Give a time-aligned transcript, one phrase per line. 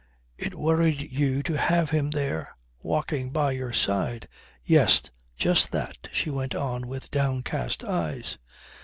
[0.35, 4.27] "It worried you to have him there, walking by your side."
[4.63, 5.03] "Yes.
[5.37, 8.39] Just that," she went on with downcast eyes.